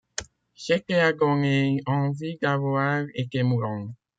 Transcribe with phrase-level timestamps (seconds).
[0.55, 3.93] C’était à donner envie d’avoir été mourant